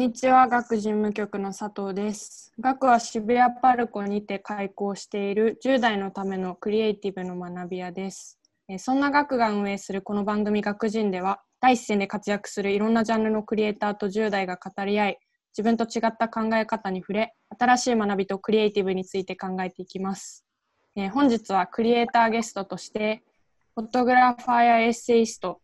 [0.00, 2.54] にちは、学事務局の佐藤です。
[2.58, 8.38] 学は渋谷パルコにて開校している10代のためのクリエイティブの学び屋です。
[8.66, 15.18] えそんな学が運営するこの番組学人では、第一線で活躍するいろんなジャンルのクリエイターと10代が語り合い、
[15.54, 20.46] 自分と違った考え方に触れ、新しい学びとクリエイティブについて考えていきます。
[20.96, 23.22] え本日はクリエイターゲストとして、
[23.74, 25.60] フォトグラファーやエッセイスト、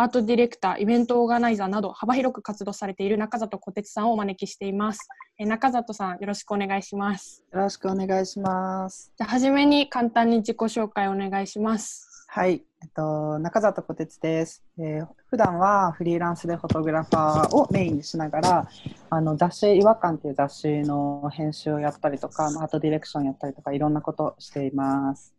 [0.00, 5.06] アートディレクター、イベントオーガナイザーなど幅広く活動されている中里小鉄さんをお招きしています。
[5.38, 7.44] えー中里さん、よろしくお願いします。
[7.52, 9.12] よろしくお願いします。
[9.18, 12.26] じゃあ、はじめに簡単に自己紹介お願いします。
[12.28, 15.08] はい、えっと、中里小鉄です、えー。
[15.26, 18.68] 普段はフリーランスでフォトグラファーをメインにしながら、
[19.10, 25.34] あの雑誌違和感っていう雑誌の編集をやったりとか、まあアートディレクションやったりとか、いろんなことをしています。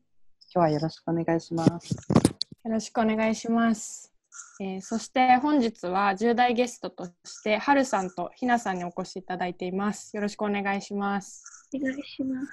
[0.54, 1.96] 今日はよろしくお願いします。
[2.64, 4.12] よろしくお願いします。
[4.64, 10.16] えーそして本日は10代ゲストとして、はるさんとひなさんにお越しいただいています。
[10.16, 11.44] よろしくお願いします。
[11.76, 12.48] お願いします。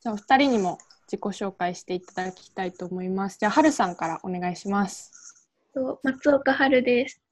[0.00, 3.38] じゃあ、お二人にも自己紹介していただきたいと思います。
[3.38, 5.46] じゃあ、はるさんからお願いします。
[5.72, 7.22] と松岡春です。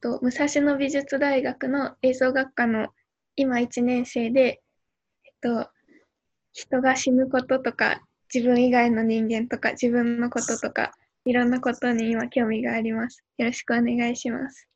[0.00, 2.88] と武蔵野美術大学の映像学科の
[3.36, 4.60] 今1年生で、
[5.24, 5.70] えっと、
[6.52, 8.02] 人が死ぬこととか
[8.34, 10.90] 自分以外の人間とか自分のこととか
[11.26, 13.24] いろんなことに今興味があります。
[13.38, 14.68] よろしくお願いします。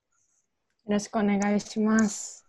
[0.87, 2.47] よろしくお願いします。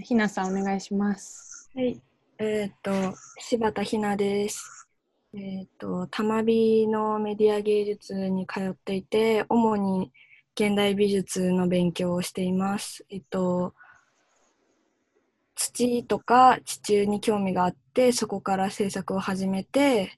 [0.00, 1.68] ひなさん、お願いします。
[1.74, 2.00] はい、
[2.38, 2.92] えっ、と
[3.40, 4.86] 柴田ひなです。
[5.34, 10.12] えっ、と玉美のメディア芸術に通っていて、主に
[10.54, 13.04] 現代美術の勉強をしています。
[13.10, 13.74] えっ、と
[15.56, 20.12] 土とか地中に興味があって、そこから制作を始めて、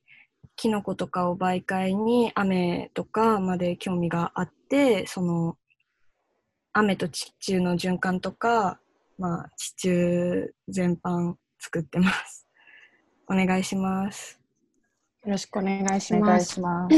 [0.57, 5.57] キノコとかを媒介に雨とかまで興味があって、その
[6.73, 8.81] 雨と地中の循環とか、
[9.19, 12.47] まあ、地中全般作ってます。
[13.29, 14.41] お願いします。
[15.25, 16.55] よろしくお願いします。
[16.55, 16.97] します。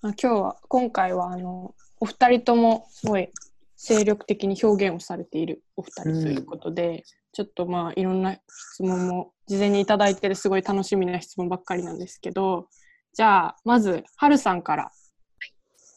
[0.00, 3.30] まあ今日は、今回は、あの、お二人ともすごい
[3.76, 7.04] 精力的に表現をされているお二人ということで、
[7.38, 12.66] ちょっとまあ、いろんな質問も事前にいただいてるすごい楽しみな質問ばっかりなんですけど、
[13.12, 14.90] じゃあ、まず、はるさんから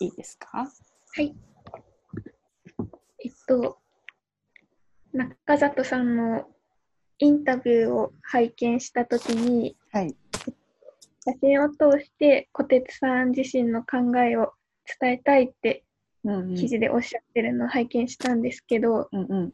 [0.01, 0.69] いいですか？
[1.15, 1.35] はい。
[3.25, 3.79] えっと、
[5.13, 6.47] 中里さんの
[7.17, 10.15] インタビューを拝見したときに、はい、
[11.25, 14.53] 写真を通して小鉄さん自身の考えを
[15.01, 15.83] 伝えたいって
[16.55, 19.53] 記事でおっしゃってるのを拝見したんですけど、うんうん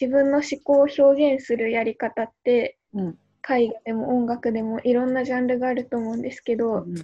[0.00, 6.94] 自分の思考を表現するやり方ってうん絵画でも音楽でもいろんなジャンルがあると思うんですけど、うん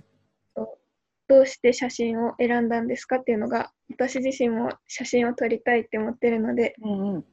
[1.31, 7.25] どうして写真を選んだんですかっていうのが私自身も写真を撮りたいって思ってるのでうんうん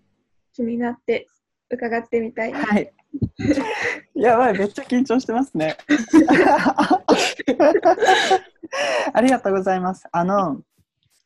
[0.51, 1.27] 気になって
[1.69, 2.53] 伺ってみたい。
[2.53, 2.93] はい。
[4.15, 5.75] やばい、めっちゃ緊張してますね。
[9.13, 10.07] ありがとうございます。
[10.11, 10.61] あの、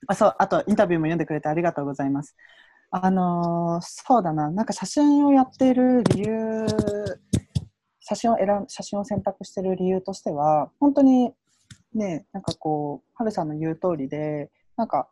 [0.08, 2.36] あそう、あとインタビューも読んでくれてありがとうございます。
[2.92, 6.66] あのーそうだな、なんか写真をやっている理由、
[8.00, 11.32] 写真を選ん、写真を選択している理由としては、本当に
[11.94, 15.08] ね、なんかこう、はるさんの言う通りで、なんか、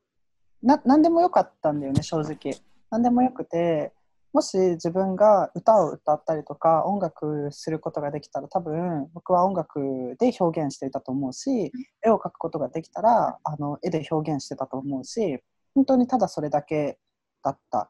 [0.64, 2.58] な、なんでもよかったんだよね、正直。
[2.90, 3.94] なんでもよくて、
[4.34, 11.72] もし自分が歌を歌ったりとか音楽することができたら多分僕は音楽で表現していたと思うし
[12.06, 15.40] 絵を描くことができたらあの絵で表現してたと思うし
[15.74, 17.00] 本当にただそれだけ
[17.44, 17.90] だった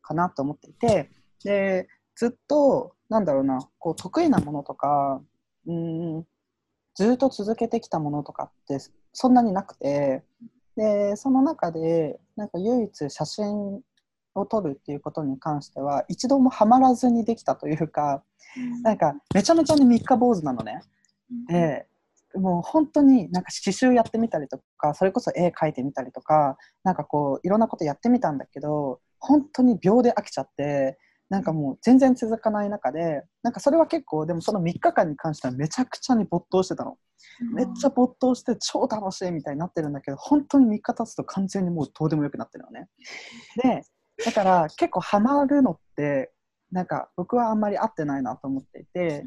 [0.00, 1.10] かなと思っていて
[1.44, 5.20] でずっとなんだろうなこう得意なものとか
[5.66, 6.26] うん
[6.94, 8.78] ずっと続けてきたものとかって
[9.12, 10.22] そんなになくて
[10.76, 13.80] でその中でなんか唯一写真
[14.34, 18.22] を撮るっていうことに関しては一度もハマらずにできたというか
[18.82, 20.82] なんかめちゃめちゃに三日坊主なのね。
[21.48, 21.86] で
[22.34, 30.98] もう本当になんか刺繍やってみたりとかそれこそ絵描いてみたりとかなんかこういろんなことやってみたんだけど本当に秒で飽きちゃって
[31.28, 36.98] なんかもう全然続かない中でなんかそれは結構でもその3日間に関してはめちゃくちゃに没頭してたの。
[37.54, 42.88] めっちゃ没頭して超楽しいみたいになってるんだけど本当に3日経つと完全にもうどうでもよくなってるのね。
[43.62, 43.82] で
[44.24, 46.32] だから結構ハマるのって
[46.70, 49.24] なんか僕はあんまり合ってないなと思っていて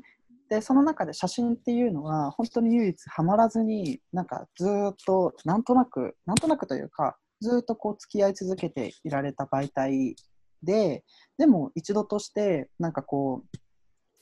[0.50, 10.16] でその中で写真っていうのは本当に唯一ハマらずになんかずっとなんとなくなんとなくというかずっとこう付き合い続けていられた媒体
[10.62, 11.04] で
[11.38, 13.44] でも一度としてなんかこ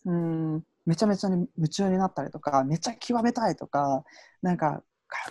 [0.05, 0.13] うう
[0.57, 4.03] んめちゃめちゃに夢中になったりとかめちゃ極めたいとか
[4.41, 4.83] なんか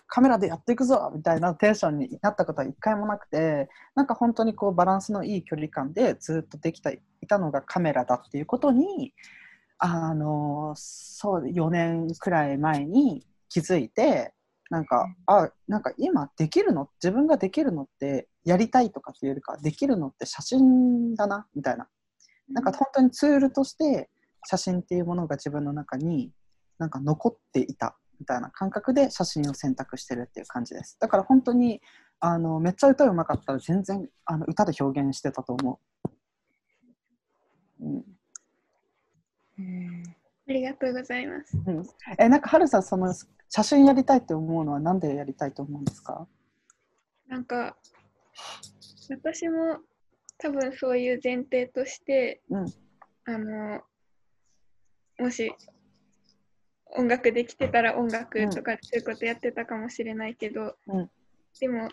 [0.07, 9.13] カメラでやっていくぞみたいなテンションになったことは一回もなくてなんか本当にこうバランスのいい距離感でずっとできていたのがカメラだっていうことに
[9.85, 14.33] あのそう4年くらい前に気づいて
[14.71, 21.89] なんかあなんか今できるの自分ができるのってやりたいとかっていうよりかできるのって写真だなみたいな。
[22.49, 24.09] なんか本当にツールとして
[24.47, 26.31] 写真っていうものが自分の中に
[26.79, 30.97] なんか残っていたみたいな感覚で写真を選択してるっていう感じです。
[31.01, 31.81] だから本当に
[32.21, 35.81] あのめっちゃ歌うまかったら全然あの歌で表現してたと思
[37.81, 38.05] う、うん
[40.49, 41.57] ありがとうございます。
[41.67, 41.87] うん、
[42.19, 43.15] えなんか春さんその
[43.49, 46.27] 写真やりたいって思うのはなんでやりたいと思うんですか？
[47.29, 47.77] なんか
[49.09, 49.79] 私も
[50.39, 52.67] 多分そういう前提として、うん。
[53.25, 53.81] あの
[55.21, 55.55] もし
[56.97, 61.11] 音楽できてたら音楽とかそういうことやってたかもしれないけど、うん。
[61.61, 61.89] でも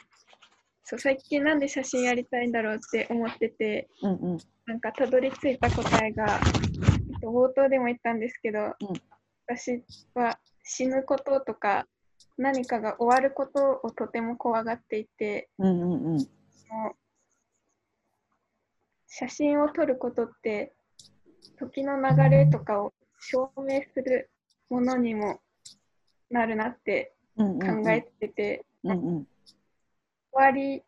[0.90, 4.38] そう最近なんで写真やりたいんだろうって思っててうんうん。
[4.66, 8.76] なんかたどり着いた答えが、えっと、冒頭でも言ったんですけど、
[9.48, 9.84] 私
[10.16, 11.86] は死ぬこととか
[12.40, 16.28] 何かが終わることをとても怖がっていてうんうんうん。
[19.06, 20.74] 写真を撮ることって
[21.60, 24.32] 時の流れとかを証明する
[24.72, 25.40] ものにも
[26.32, 27.84] なるなってうんうん。
[27.84, 29.28] 考えてて、うんうん
[30.32, 30.84] 終わり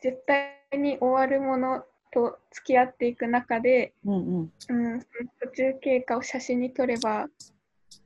[0.00, 4.52] 絶対に終わるものと付き合っていく中で、うんうん。
[4.68, 5.00] うん、
[5.40, 7.26] 途中経過を写真に撮れば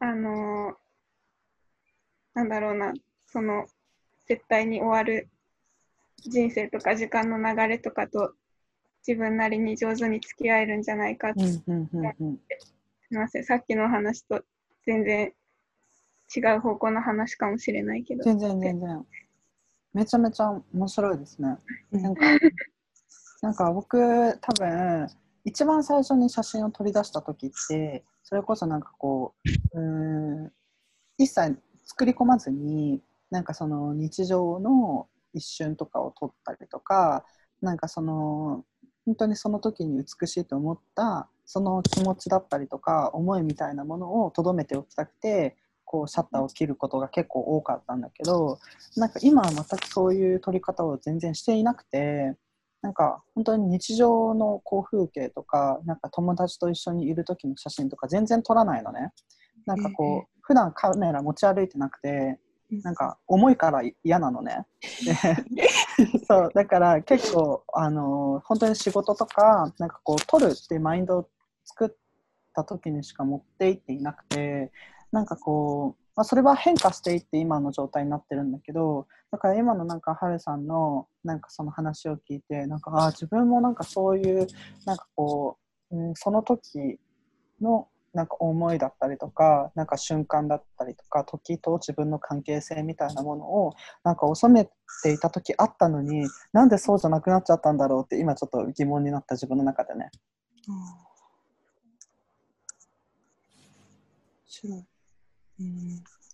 [0.01, 0.75] あのー
[2.35, 2.95] なんだろうな
[3.27, 3.67] その
[4.29, 5.29] 絶対に終わる
[6.19, 8.33] 人生とか時間の流れとかと
[9.07, 12.39] 自分なりに上手に付き合えるんじゃないかって、すうんうんうんうん。
[13.11, 14.43] みませんさっきの話と
[14.87, 15.33] 全然
[16.35, 18.23] 違う方向の話かもしれないけど。
[18.23, 19.07] 全然全然
[19.99, 21.57] めちゃめちゃ面白いですね。
[21.91, 22.21] なんか
[23.43, 25.09] なんか僕多分
[25.45, 29.35] 一番最初に写真を取り出した時ってそれこそなんかこ
[29.75, 30.53] ううーん
[31.19, 33.01] 一切作り込まずに
[33.33, 37.25] なんかその日常の一瞬とかを撮ったりとか
[37.61, 38.65] なんかその
[39.05, 45.57] 本当にその時に美しいと思ったその気持ちだったりとか思いみたいなものを留めておきたくて
[45.89, 48.59] こうシャッターを切ることが結構多かったんだけど
[48.95, 52.37] なんか今は全くそういう撮り方を全然していなくて
[52.83, 59.13] なんか本当に日常のこう風景とかなんか友達と一緒にいる時の写真とか全然撮らないのね。
[59.67, 62.39] なんかこう普段カメラ持ち歩いてなくて
[62.71, 64.67] なんか重いから嫌なのね。
[65.51, 65.69] で
[66.27, 71.29] そうだから結構あの本当に仕事とかなんかこう撮るっていうマインドを
[71.65, 71.91] 作っ
[72.55, 74.71] た時にしか持っていっていなくて
[75.13, 84.47] なんかこう、まあ、それは変化していって今の状態になってるんだけどだから今のなんかハルさんのなんかその話を聞いてなんかあ自分もなんかそういう
[84.85, 85.59] なんかこ
[85.91, 86.99] う、うん、その時
[87.61, 100.11] のなんか思いだったりとかなんか瞬間だったりとか時と自分の関係性みたいなものをなんか収めていた時あったのになんでそうじゃなくなっちゃったんだろうって今ちょっと疑問になった自分の中でね。
[104.47, 104.88] 白い、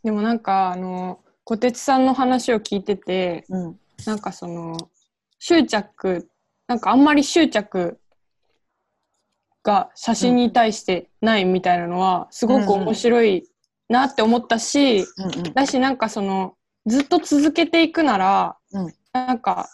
[0.02, 3.78] でもなんかあの小鉄さんの話を聞いててうん。
[4.06, 4.76] なんかその
[5.38, 6.28] 執着
[6.66, 7.98] なんかあんまり執着
[9.62, 13.48] が写真に対してないみたいなのはすごく面白い
[13.88, 15.54] なって思ったし、うんうん。
[15.54, 16.56] だしなんかその
[16.86, 18.94] ずっと続けていくなら、うん。
[19.12, 19.68] なんか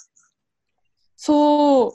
[1.16, 1.92] そう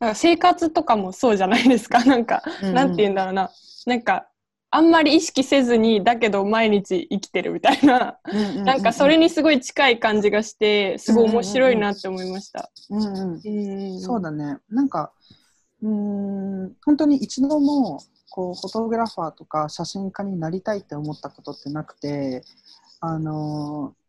[0.00, 2.04] なんか生活とかもそうじゃないですか。
[2.04, 3.50] なんか、うんなんて言うんだろうな。
[3.86, 4.28] なんか
[4.74, 8.18] あんまり意識せずにだけど毎日生きてるみたいな、
[8.64, 12.68] なんかそれにすごい近い感じがしてすごい面白いなって思いました。
[12.90, 14.00] うんうんうん。
[14.00, 14.58] そうだね。
[14.68, 15.12] なんか、
[15.80, 15.88] うー
[16.66, 18.00] ん、本当に一度も、
[18.30, 22.42] こう、フォトグラファーとか写真家になりたいって思ったことってなくて、
[23.00, 24.04] あのー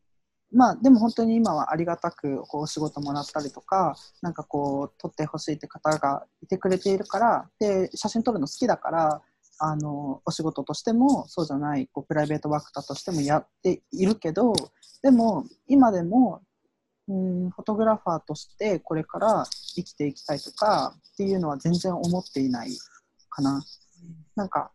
[0.57, 9.21] まあ、でも本当に今はありがたく、こう、お仕事もらったりとか、なんかこう、撮ってほしいって方がいてくれているから、で、写真撮るの好きだから、
[9.59, 14.53] あのお仕事としてもそうじゃないこうプライベートワークだとしてもやっているけど
[15.01, 16.41] でも今でも
[17.07, 19.45] うんフォトグラファーとしてこれから
[19.75, 22.69] 生きていきたいとかっていうのは全然思っていない
[23.29, 23.63] かな。
[24.35, 24.71] なんか、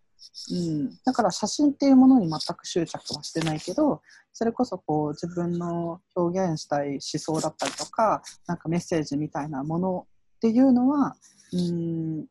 [0.51, 4.01] うん、だから写真っていうものに全く執着はしてないけど
[4.33, 10.07] それこそこう自分の表現したい思想だったりとかなんかメッセージみたいなもの
[10.37, 11.17] っていうのは、
[11.53, 12.27] うん、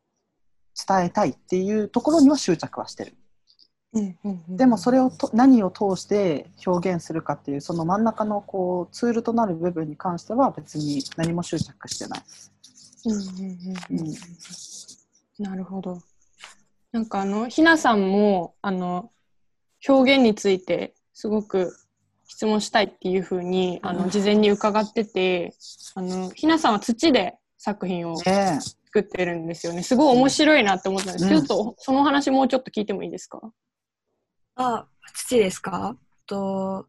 [0.86, 3.14] 伝えたいっていうところには執着はしてる。
[3.92, 12.22] うんうんうんでもそれをと何を通して表現するかっていうその真ん中のこうツールとなる部分に関しては別に何も執着してない。
[13.06, 13.20] うんうん
[13.90, 14.14] うんうん
[15.38, 15.98] なるほど。
[16.92, 19.10] なんかあのひなさんもあの
[19.88, 21.74] 表現についてすごく
[22.26, 25.54] 質問したいっていうふうにあの事前に伺ってて
[25.94, 28.58] あのひなさんは土で作品をね
[28.92, 29.82] 作ってるんですよね。
[29.82, 31.24] すごい面白いなって思ったんです。
[31.24, 33.40] うんちょっとその話もうちょっと聞いてもいいですか？
[34.56, 35.96] あ、土ですか？
[36.26, 36.86] と、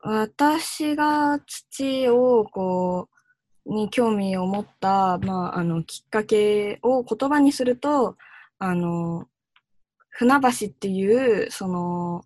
[0.00, 3.08] 私が土をこ
[3.66, 8.16] う、に興味を持った、まあ、あの、きっかけを言葉にすると、
[8.58, 9.26] あの、
[10.10, 12.24] 船橋っていう、その、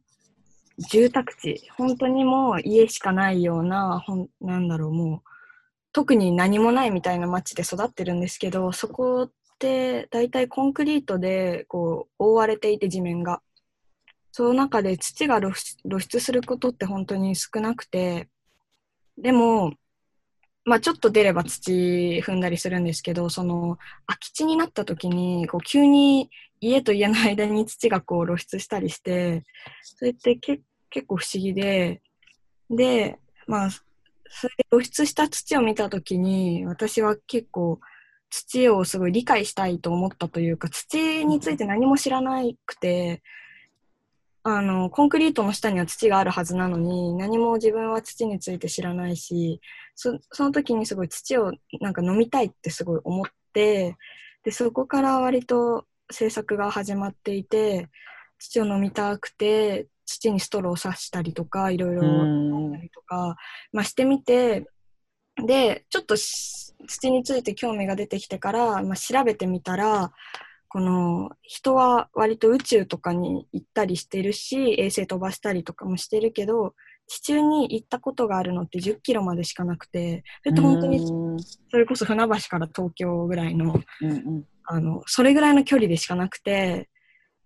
[0.90, 5.29] 住宅地、本当にもう家しかないような、ほんなんだろう、もう、
[5.92, 13.42] 特に何もないみたいな街で育ってるんですけど、そこって大体コンクリートでこう覆われていて地面が。
[14.32, 15.52] その中で土が露
[15.99, 18.28] 出することって本当に少なくて、
[19.18, 19.75] でも、
[20.64, 26.30] まあちょっと出れば土踏んだりするんですけど、その空き地になった時に、こう急に
[26.61, 29.44] 家と家の間に土がこう露出したりして、
[29.82, 30.62] それって結
[31.06, 32.00] 構不思議で、
[32.70, 33.18] で、
[33.49, 33.70] まあ、
[34.30, 37.80] それで露出した土を見た時に、私は結構
[38.30, 43.22] 土をすごい理解したいと思ったというか、土について何も知らなくて、
[44.42, 49.60] あの、コンクリートの下には土があるはずなのに、何も自分は土について知らないし、
[49.94, 53.96] そその時にすごい土をなんか飲みたいってすごい思って、
[54.44, 57.88] で、そこから割と制作が始まっていて、
[58.38, 62.02] 土を飲みたくて、土にストローを刺したりとか、いろいろ
[62.93, 63.37] とか、
[63.73, 64.67] まあ、してみて、
[65.47, 70.12] で、ちょっとし土について興味が出てきてから、まあ、調べてみたら、
[70.69, 76.75] この人は割と宇宙とかに行ったりしてるし、衛星飛ばしたりとかもしてるけど、
[77.07, 81.40] 地中に行ったことがあるのって10キロまでしかなくて、それって本当にうん。
[81.40, 84.45] それこそ船橋から東京ぐらいの、うんうん。
[84.64, 86.88] あの、それぐらいの距離でしかなくて、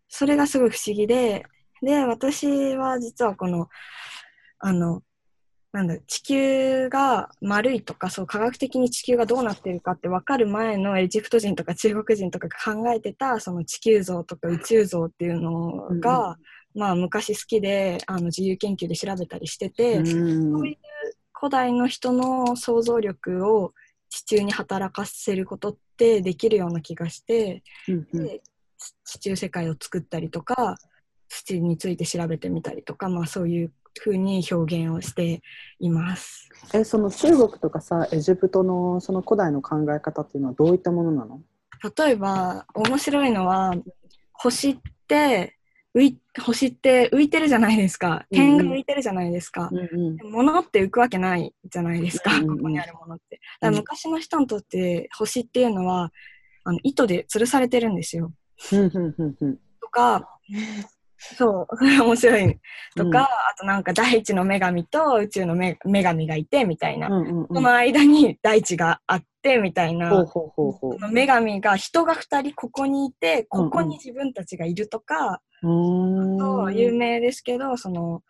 [0.09, 1.47] それがすごい不思議で、
[1.85, 3.69] で、私は実はこの、
[4.59, 5.03] あの、
[5.73, 16.39] なんだ、地球が丸いとか、そう、科学的に地球がどうなってるかって分かる前のエジプト人とか中国人とかが考えてた、その地球像とか宇宙像っていうのが、
[16.77, 20.05] まあ昔好きで、あの、自由研究で調べたりしてて、うん。
[20.07, 20.77] そういう
[21.33, 23.75] 古代の人の想像力を
[24.09, 28.25] 地中に働かせることってできるような気がして、うんうん。
[28.25, 28.43] で
[29.05, 30.77] 地中世界を作ったりとか
[31.45, 35.43] 土について調べてみたりとか、まあ、そういうふうに表現をして
[35.79, 36.49] います。
[36.73, 41.41] えその中国とかさエジプトのその古代の考え方っていうのはどういったものなの？
[41.97, 43.75] 例えば面白いのは
[44.33, 45.59] 星って
[45.95, 48.27] 浮い星って浮いてるじゃないですか。
[48.31, 52.57] 点が浮いてるじゃないですか、うん物って浮くわけないじゃないですか、うんうんうん。
[52.57, 53.41] ここにあるものって。
[53.61, 56.11] だから昔の人にとって星っていうのは
[56.65, 57.95] あの糸で吊るされてるん。
[57.95, 58.33] ですよ。
[58.73, 60.29] うんうんうんうんとか、
[61.37, 62.61] そう、そ れ面白い。
[62.97, 67.09] とか、あとなんか大地の女神と宇宙の女女神がいてみたいな。
[67.09, 70.25] うんうんうんその間に大地があってみたいな。
[70.27, 70.53] ほ
[71.01, 78.23] の女神が人が2人ここにいてここに自分たちがいるとか、うーんそう有名ですけどその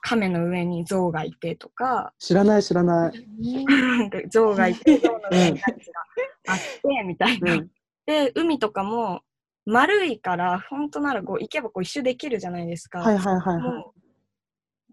[0.00, 3.26] 亀の上に象がいてとか知らない知らない。
[4.30, 6.00] 象がいて象の上に大地が
[6.48, 7.54] あってみたいな。
[7.54, 7.70] うん
[8.06, 9.22] で海とかも
[9.66, 13.00] 丸いから本当ならこう行けばこう一周できるじゃないですか。
[13.00, 13.84] はいはいはいはい。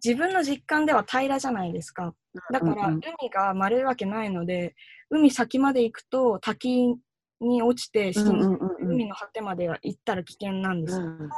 [0.03, 2.13] 自分の実感では平らじゃないですか。
[2.51, 3.01] だから海
[3.31, 4.75] が丸いわけないので、
[5.09, 6.95] 海先まで行くと滝
[7.39, 8.11] に落ちて
[8.79, 11.05] 海の果てまで行ったら危険なんですよ。
[11.05, 11.29] うん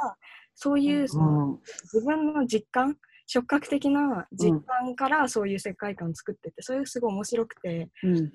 [0.58, 1.60] そういうそのうん
[1.94, 8.30] 自分の実感、触覚的な実感からそういう世界観を作ってて、それがすごい面白くて、うんうん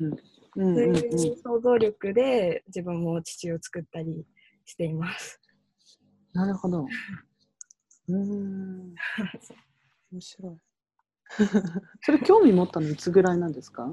[0.56, 4.26] うんそういう想像力で自分も地球を作ったり
[4.70, 5.40] しています。
[6.32, 6.86] なるほど。
[8.08, 8.94] うーん。
[10.12, 10.58] 面白い。
[12.02, 13.92] それ興味持ったのいつぐらいなんですか？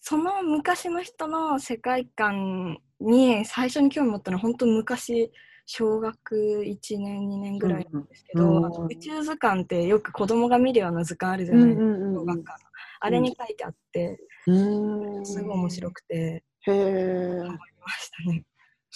[0.00, 5.30] その昔の人の世界観に最初に興味持ったのは本当昔
[5.66, 12.70] 小学1年2年ぐらいなんですけど、うんうん宇宙図鑑ってよく子供が見るような図鑑あるじゃないですか、ん小学館の
[13.00, 15.26] あれに書いてあって、うん。
[15.26, 17.42] すごい面白くてへえ。
[17.44, 18.44] ましたね。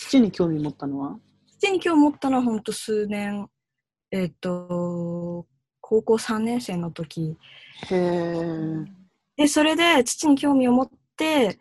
[0.02, 1.18] 土に興味持ったのは？
[1.60, 3.48] 土に興味持ったのは本当数年
[4.10, 5.46] えっ、と
[5.80, 7.36] 高校3年生の時。
[7.90, 8.36] へえ。
[9.36, 11.58] でそれで父に興味を持って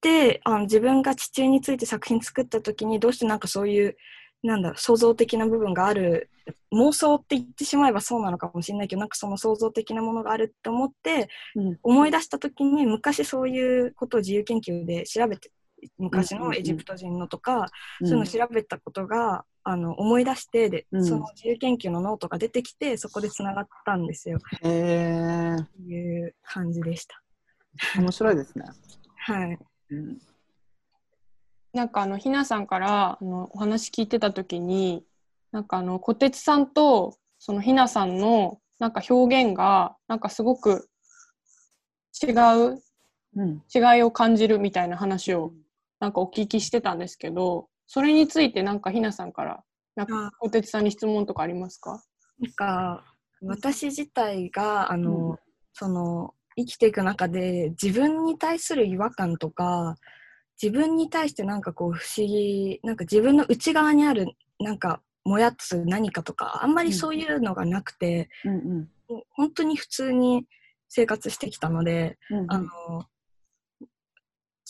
[0.00, 3.96] であの自分が地中について作品作った時にどうしてなんかそういう
[4.42, 6.30] なんだ創造的な部分がある、
[6.72, 11.78] 妄想って言ってしまえばそうなのかもしれないけど、なんかその創造的なものがあるって思って、うん。
[11.82, 15.50] 思い出した時に昔そういうことを自由研究で調べて、
[15.98, 17.66] 昔のエジプト人のとか、
[18.00, 24.38] うんそういうの調べたことが、あの思い出してで、うんその自由研究のノートが出てきて、そこでつながったんですよ。
[24.62, 27.22] へえという感じでした。
[27.96, 28.64] 面白いですね。
[29.16, 29.58] はい。
[29.90, 30.18] うん
[31.72, 35.04] なんかあのひなさんからあのお話聞いてた時に
[35.52, 40.88] なんかあの小鉄さんとそのひなさんのなんか表現がなんかすごく
[42.22, 42.82] 違う
[43.36, 45.52] うん違いを感じるみたいな話を
[46.00, 49.62] なんかお聞きしてたんですけどそれについてなんかひなさんから
[49.96, 50.30] なんかあ。
[50.38, 52.02] 小鉄さんに質問とかありますか？
[52.40, 53.04] なんか
[53.42, 55.36] 私自体があの、うん。
[55.72, 59.94] その生きていく中で自分に対する違和感とか
[60.60, 64.26] 自分に対してなんかこう不思議なんか自分の内側にある
[64.58, 69.22] なんかもやっとする何かとかあんまりそういうのがなくて、うんうん。
[69.30, 70.46] 本当に普通に
[70.88, 72.52] 生活してきたので、うんうん。
[72.52, 72.66] あの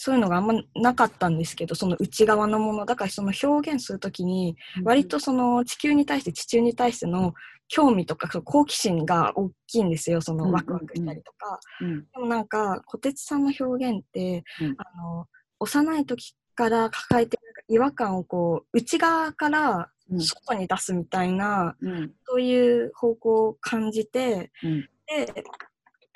[0.00, 7.34] そういうのがあんまなかったんですけどその内側のものだからその表現するときに割とその地球に対して地中に対しての
[7.66, 10.52] 興味とか好奇心が大きいんですよそうんうんうん。
[10.52, 12.00] のワクワクしたりとか、うん。
[12.02, 14.76] でもなんか小鉄さんの表現って、うん。
[14.78, 15.26] あの
[15.58, 20.20] 幼い時から抱えてる違和感をこう内側からうん。
[20.20, 22.12] 外に出すみたいな、うん。
[22.24, 24.88] そういう方向を感じてうん。
[25.08, 25.44] で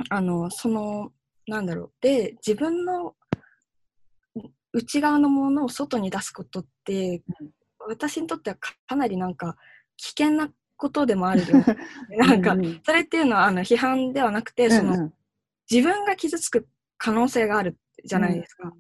[0.09, 1.11] あのその
[1.49, 1.93] なんだろう。
[2.01, 3.17] で自分の
[4.73, 7.51] 内側のものを外に出すことって、うん。
[7.89, 9.57] 私にとってはかかなりなんか
[9.97, 11.65] 危険なことでもあるよ
[12.17, 15.15] なんか、うんうんそれっていうのはあの批判ではなくて、そのうん。
[15.71, 18.73] 自分が傷つく可能性があるじゃないですか。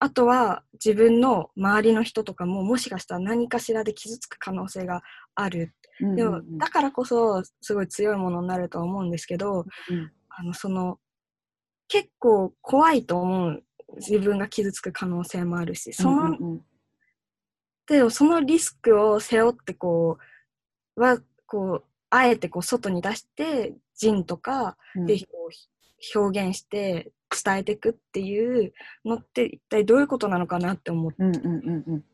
[0.00, 5.02] あとは自分の周りの人とかももしかしたら何かしらで傷つく可能性が
[5.34, 5.74] ある。
[6.00, 6.58] うんでも、うん。
[6.58, 10.12] だからこそすごい強いものになるとは思うんですけど、うん。
[10.28, 10.98] あのその
[11.88, 13.62] 結構怖いと思う
[13.96, 16.60] 自分が傷つく可能性もあるしその、うんうん。
[17.86, 20.18] でもそのリスクを背負ってこ
[20.96, 25.06] うはこうあえてこう外に出して人とかうん。
[25.06, 27.12] でこう表現して
[27.44, 28.72] 伝えていくっていう
[29.04, 32.04] のって一体どういうことなのかなって思ってうんうんうんうん。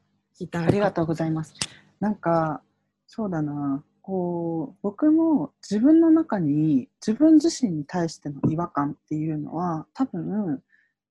[0.41, 1.55] いたありがとうございます。
[2.01, 2.63] なんか、
[3.07, 10.63] そうだな、こう、僕も自分の中に、自分自身に対しての違和感っていうのは、多分、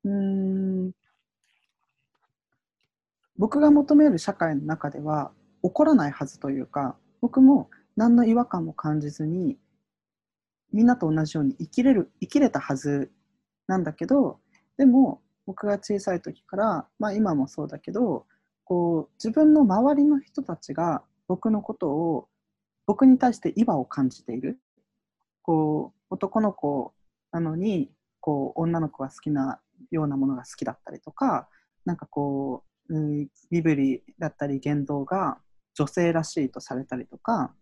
[0.06, 0.92] うん、
[3.38, 5.32] 僕が求める社会の中では
[5.64, 9.58] 起こらないはずというか、僕も何の違和感も感じずに、
[10.72, 13.12] みんなと同じように生きれる、生きれたはず
[13.68, 14.40] なんだけど、
[14.78, 18.26] でも、僕が小さい時から、まあ今もそうだけど、
[18.70, 22.28] こう自分の周りの人たちが僕のことを
[22.86, 24.60] 僕に対して違和を感じている。
[25.42, 26.94] こう男の子
[27.32, 29.60] なのにこう女の子が好きな
[29.92, 31.48] ようなものが好きだったりとか
[31.86, 35.38] なんかこう、うん、身振りだったり言動が
[35.76, 37.54] 女性らしいとされたりとか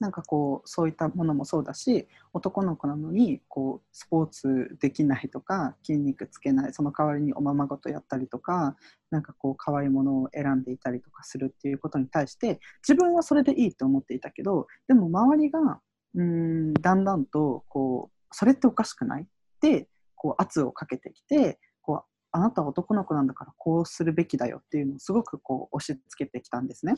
[0.00, 8.76] なんかこうそういったものもそうだし男の子なのにこうスポーツできないとか筋肉つけないその代わりにおままごとやったりとか
[9.10, 15.80] なんかこう可愛いものを選んでいたりとかするっていうことに対して自分はそれでいいと思っていたけどでも周りが
[16.16, 19.26] うんだんだんとこうそれっておかしくないっ
[19.60, 19.88] て
[20.24, 26.94] こう圧をかけてきてこうあなたは男の子なんだからこうするべきだよっていうのをすごくこう押し付けてきたんですね。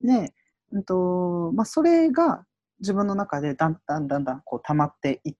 [0.00, 0.32] で、
[0.72, 2.46] うんとまあ、それが
[2.80, 5.34] 自分の中でだんだんだんだんこう溜まっていっ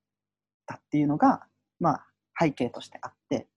[0.66, 1.40] たっていうのが、
[1.81, 2.07] まあ、
[2.38, 3.49] 背景としてあって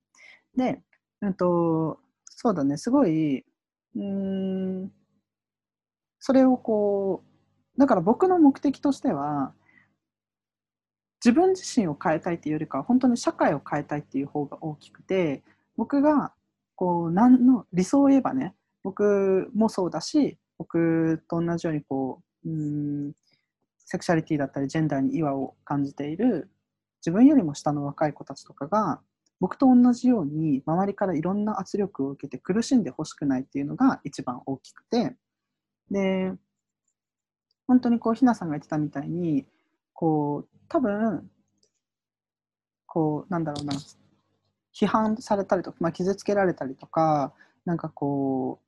[0.55, 0.81] で、
[1.21, 1.99] うんと
[2.37, 3.43] そうだね、すごい、
[3.95, 4.91] うん、
[6.19, 7.23] それをこ
[7.77, 9.53] う、だから僕の目的としては、
[11.25, 15.43] 自分自身を変えたいっていうよりかは、本当に社会を変えたいっていう方が大きくて、
[15.75, 16.33] 僕が、
[16.75, 22.53] こう、何の、理想を言えばね、僕もそうだし、僕と同じように、こう、う
[23.09, 23.13] ん、
[23.79, 26.51] セクシャリティだったり、ジェンダーに違和を感じている、
[27.03, 29.01] 自分よりも下の若い子たちとかが、
[29.39, 35.15] 僕と同じように周りからいろんな圧力を受けて苦しんでほしくないっていうのが一番大きくて。
[35.91, 36.31] で
[37.67, 39.45] 本当にこうひなさんが言ってたみたいに
[39.95, 41.27] こう多分
[42.85, 43.73] こうなんだろうな
[44.77, 47.33] 批判されたりとか、まあ、傷つけられたりとか
[47.65, 48.59] なんかこ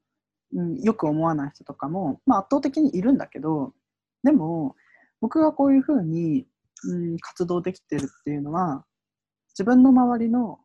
[0.54, 3.74] う、うん、よく思わない人とかも、まあ、圧倒的にいるんだけど
[4.24, 4.76] でも
[5.22, 6.48] 僕がこういうふうに、
[6.86, 8.86] うん、活動できてるっていうのは
[9.50, 10.60] 自分の周りの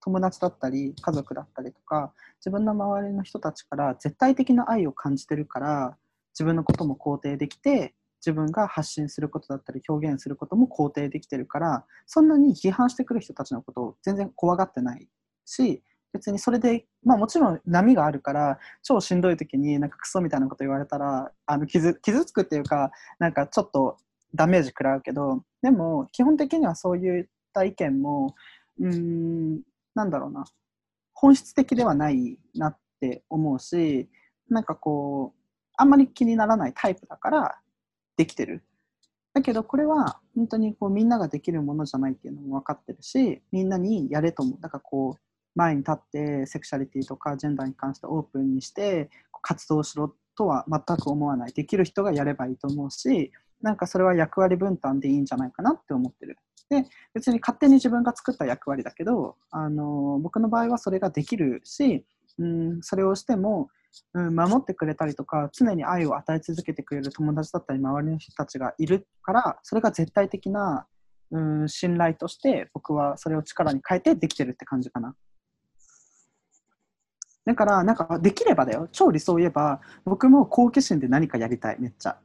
[0.00, 5.96] 友達だったり家族だったりとか自分の周りの人たちから絶対的な愛を感じてるから
[6.34, 15.08] 自分のことも肯定できて自分が発信することだったり表現することも肯定できてるからそんなに批判してくる人たちのことを全然怖がってない
[15.44, 23.98] し別にそれで、まあ、もちろん波があるから超しんどい時になんかクソみたいなこと言われたらあの傷傷つくっていうかなんかちょっと
[24.34, 28.34] ダメージ食らうけどでも基本的にはそういった意見も
[28.80, 29.60] うん
[29.94, 30.44] なんだろうな
[31.12, 34.08] 本質的ではないなって思うし
[34.48, 35.38] なんかこう
[35.76, 37.58] あんまり気にならないタイプだから
[38.18, 38.62] できてる。
[39.32, 44.60] だけどこれは本当にこうみんなができるものじゃないっていうのも分かってるしみんなにやれと思う。
[44.60, 45.20] だからこう
[45.54, 49.08] 前に立ってセクシャリティとかジェンダーに関してオープンにして
[49.40, 51.52] 活動しろとは全く思わない。
[51.52, 53.30] できる人がやればいいと思うし
[53.62, 56.36] なんかそれは役割分担でいいんじゃないかなって思ってる。
[56.68, 62.04] で別に勝手に自分が作った役割だけどあの僕の場合はそれができるし、
[62.38, 63.70] うん、それをしても、
[64.14, 70.86] うん、守ってくれたりとか常に愛を与え続けてくれる友達だったり周りの人たちがいるからそれが絶対的な、
[71.30, 75.14] うん、信頼として僕はそれを力に変えてできてるって感じかな。
[77.44, 82.18] だからなんかできればだよ超理想を言えば僕も好奇心で何かやりたいめっちゃ。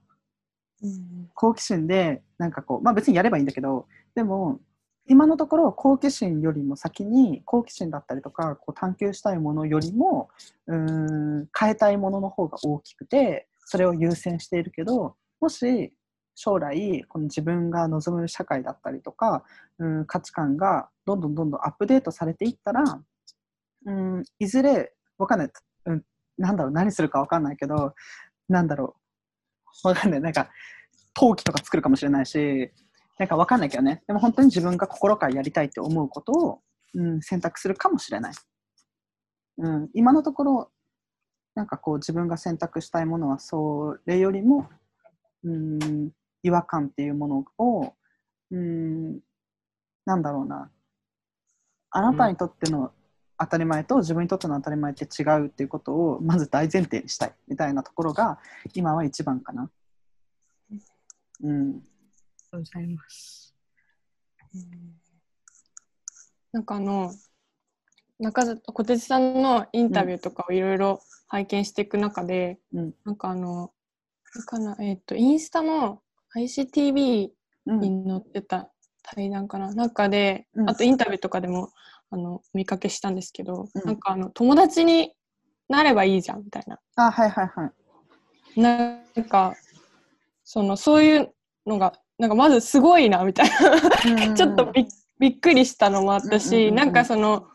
[1.34, 4.60] 好奇心でなんかこうまあ別にやればいいんだけどでも
[5.08, 10.30] 今のところ好奇心よりも先に好奇心だったりとかこう探求したいものよりも
[10.68, 15.94] うん変えたいものの方が大きくてそれを優先しているけどもし
[16.36, 19.44] 将来この自分が望む社会だったりとか
[19.78, 22.84] うん価値観がどんどんどんどんアップデートされていったら
[23.86, 25.50] うんいずれわかんない、
[25.86, 26.04] うん、
[26.38, 27.94] なんだろう何するかわかんないけど
[28.48, 28.96] なんだろ
[29.84, 30.50] うわかんないなんか
[31.14, 32.72] 陶器とか作るかもしれないし
[33.18, 36.60] なんかわかんないけどねでも本当に自分が心からやりたいって思うことを、
[36.94, 38.34] うん、選択するかもしれない、
[39.60, 40.72] うん、今のところ
[41.56, 44.68] なんかこう自分が選択したいものはそれよりも、
[45.44, 46.10] うん、
[46.42, 47.94] 違和感っていうものを、
[48.52, 49.20] うん、
[50.06, 50.72] なんだろうな
[51.92, 52.92] あなたにとっての
[53.40, 58.40] 当たり前と自分にとっての当たり前って違うっていうことをまず大前提にしたいみたいなところが
[58.74, 59.70] 今は一番かな。
[61.44, 61.82] うん。
[62.54, 63.56] とうございます。
[66.52, 67.12] なんかあの
[68.20, 73.72] 中小手さんのインタビューとかをいろいろ拝見していく中で、うん、なんかあの
[74.46, 76.02] かなえっ、ー、とインスタの
[76.38, 77.32] ICTV
[77.66, 78.70] に載ってた
[79.02, 81.72] 対談かな、うん、中で、あとインタビューとかでも
[82.12, 85.12] あの見かけしたんですけど、うん、なんかあの友達に
[85.68, 86.80] なればいいじゃんみたいな。
[86.98, 87.72] あはいはいは
[88.56, 88.62] い。
[88.62, 89.56] なんか
[90.44, 91.34] そのそういう
[91.66, 94.34] のがなんかまずすごいなみたいな。
[94.34, 94.86] ちょっとび
[95.20, 97.48] びっくりしたのもあったし、なんかその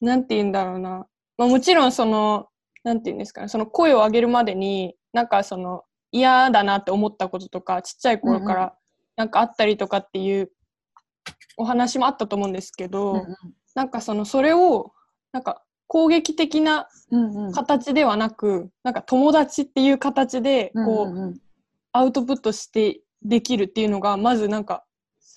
[0.00, 1.06] なんて言うんだろうな、
[1.38, 2.48] まあ、もちろんその
[2.82, 3.48] なんて言うんですかね。
[3.48, 8.74] その声を上げるまでになんかその嫌だなって思ったこととかちっちゃい頃から
[9.16, 10.50] なんかあったりとかっていう
[11.56, 13.26] お話もあったと思うんですけど、うんうん、
[13.74, 14.92] なんかそのそれを
[15.32, 16.88] なんか攻撃的な
[17.54, 21.34] 形ではなく、うんうん、なんか友達っていう形でこう、
[21.92, 24.84] アウトプットしてできるっていうのがまずなんか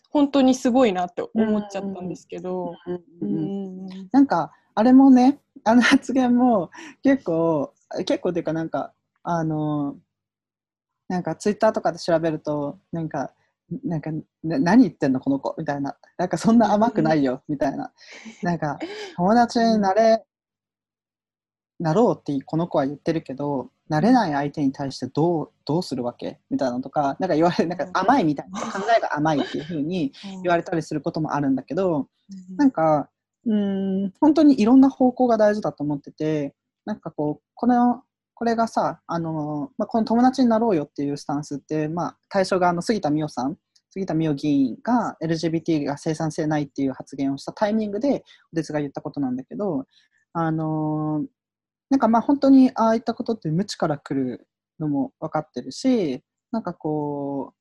[0.10, 2.73] 本当にすごいなって思っちゃったんですけど。
[4.12, 6.69] なんかあれもねあの発言も
[7.04, 7.73] 結構
[8.06, 9.97] 結構っていうかなんかあの
[11.08, 13.34] なんかツイッターとかで調べるとなんか
[13.84, 14.12] なんか
[14.43, 15.97] 何言ってんのこの子みたいな。
[16.17, 17.91] なんかそんな甘くないよみたいな。
[18.41, 18.80] なんか
[19.17, 20.23] 友達になれ
[21.80, 26.39] なろうってこの子は言ってるけどなれない相手に対してどうどうするわけ？
[26.50, 30.12] みたいなのとかなんか言われなんか甘いみたいな考えが甘いっていうふうに
[30.43, 32.08] 言われたりすることもあるんだけど
[32.58, 33.10] なんか
[33.45, 36.54] うん本当にいろんな方向が大事だと思ってて
[36.86, 38.02] なんかこうこの
[38.39, 43.58] これがさ、あのまあ、この友達になろうよっていうスタンスって、まあ、対象があの杉田水脈さん、
[43.89, 48.23] 杉田水脈議員が LGBT が生産性ないっていう発言をしたタイミングで、
[48.54, 49.86] お手が言ったことなんだけど、
[50.34, 51.26] あの
[51.89, 54.47] なんかまあ本当にああいったことって無知から来る
[54.80, 56.21] のも分かってるし、
[56.52, 57.54] なんかこ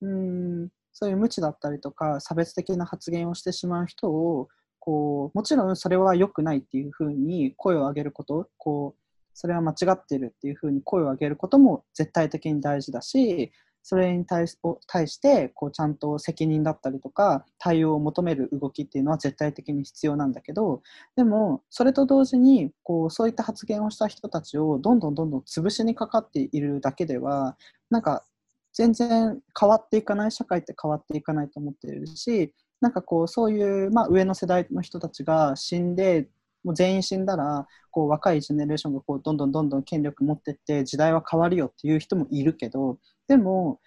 [0.00, 4.48] う、うんそういう無知だったりとか差別的な発言をしてしまう人を
[4.80, 9.00] こうもちろんそれは良くないっていうふうに声を上げることこう
[9.32, 14.46] それは間違ってるっていうふうに声を上げることも絶対的に大事だしそれに対
[14.86, 20.82] 対してこうちゃんと責任だったりとか対応を求める動きっていうのは絶対的に必要なんだけど
[21.16, 27.56] でもそれと同時にこうそういった発言をした人たちをどんどんどんどん潰しにかかっているだけでは
[27.90, 28.24] なんか
[28.72, 36.28] 全然変わっていかない社会って変わっていかないと思っているしなんかこうそういう、まあ、上の世代の人たちが死んで
[36.64, 43.80] もう全員死んだらこう若いジェネレーションがこうどんどんどんどん権力持ってって時代は変わるよっていう人もいるけどでも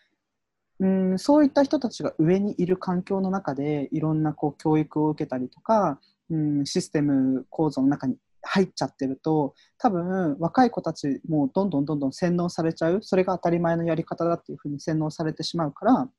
[0.80, 6.00] うんそういった人たちが上にいる環境の中でいろんなこう教育を受けたりとか、
[6.30, 13.00] うん、システム構造の中に入っちゃってると多分若い子たちもどんどんどんどん洗脳されちゃう。
[13.04, 16.10] それが当たり前のやり方だっていうふうに洗脳されてしまうから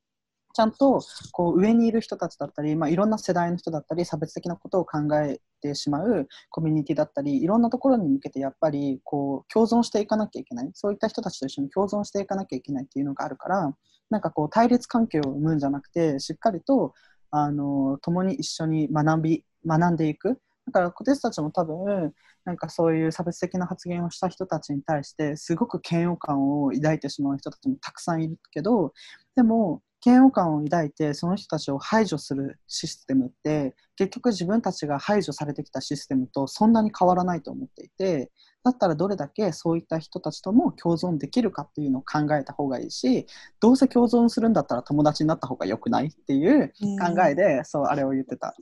[0.54, 1.00] ちゃんと
[1.32, 10.70] こう上にいる人たちだったり、まあ、いろんな世代の人だったり差別的なことを考えてしまうコミュニティだったりいろんなところに向けてやっぱりこう共存していかなきゃいけない。
[10.74, 13.74] そういった人たちと一緒に共存していかなきゃいけないっていうのがあるから
[14.10, 16.92] なんかこう対立関係を生むんじゃなくてしっかりと
[17.30, 20.38] あの共に一緒に学び学んでいく。
[20.66, 22.12] だから私たちも多分
[22.44, 28.92] なんかそういう差別的な発言をした人たちに対してすごく嫌悪感を抱いてしまう人たちもたくさんいるけど
[29.34, 38.30] でも嫌悪感を抱いてその人たちを排除するシステムって結局自分たちが排除されてきたシステムとそんなに変わらないと思っていて
[38.64, 43.26] だったらどれだけそういった人たちとも共存できるかっていうのを考えた方がいいし
[43.60, 48.54] どうせ共存するんだったら友達になった方が良くないっていう考えで、そうあれを言ってた。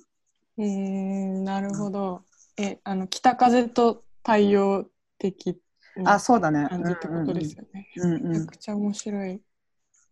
[0.59, 2.23] えー、なるほど。
[2.57, 4.87] え、あの北風と太陽
[5.19, 5.59] 的
[6.05, 6.67] あそうだね。
[6.69, 7.89] 感じってことですよね。
[7.97, 9.41] うんうんめちゃくちゃ面白い。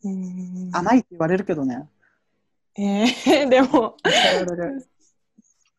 [0.05, 1.89] うん甘いって言われるけどね。
[2.77, 3.97] えー、でも、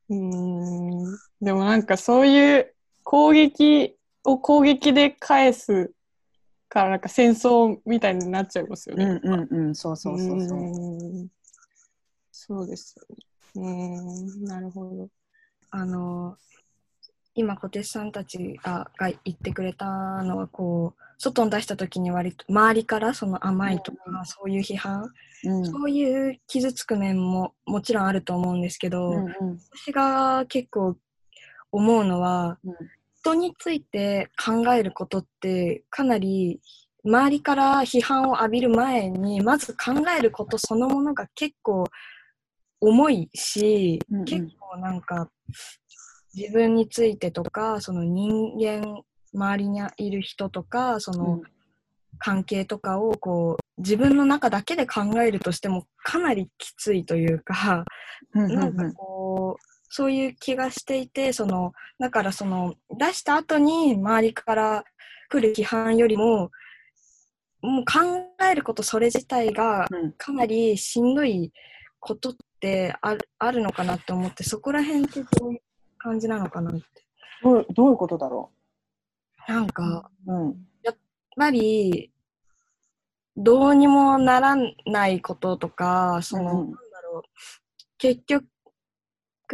[0.10, 5.92] うん、でもなんかそういう攻撃を攻撃で返す
[6.68, 9.20] からなんか戦争みたいになっちゃいますよね。
[9.24, 10.60] うんうんうん、そうそうそうそう。
[10.60, 11.28] うん
[12.32, 12.96] そうです
[13.56, 14.00] よね。
[14.36, 15.10] うん、なるほど。
[15.72, 16.36] あの
[17.36, 19.86] 今小手さんたちがが言ってくれた
[20.24, 25.12] のはこう外に出した時に割と周りからその甘いとか、うんそういう批判、
[25.44, 25.66] うん。
[25.66, 29.60] そういう傷つく面ももちろんあると思うんですけど、うんうん。
[29.76, 30.96] 私が結構
[31.72, 32.74] 思うのは、うん。
[33.22, 36.62] 人について考えることってかなり
[37.04, 41.84] 周りから批判を浴びる前にまず考えることそのものが結構
[42.80, 44.26] 重いし、うんうん。
[44.26, 45.30] 結構なんか
[46.36, 51.42] 自分についてとかその人間周りにいる人とかその
[52.18, 57.86] 関係とかをこう自分の中だけで考えるとしてもかなりきついというか、
[58.34, 64.84] うんうんなんかこう、そういう気がしていて、その、だからその、出した後に周りから
[65.30, 66.52] 来る批判よりも、
[67.62, 70.12] もう考えることそれ自体がうん。
[70.14, 71.52] かなりしんどい
[72.00, 75.62] ことってあるあるのかなって思って、そこら辺ってどういう
[76.00, 76.82] 感じなのかなって。
[77.44, 78.52] どうどういうことだろ
[79.48, 80.68] なんか、う、うん。
[80.84, 80.98] やっ
[81.36, 82.12] ぱり、
[83.38, 87.24] どうにもならないこととか、その、うんなんだろう、
[87.98, 88.44] 結局、